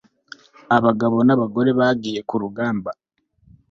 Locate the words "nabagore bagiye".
1.25-2.19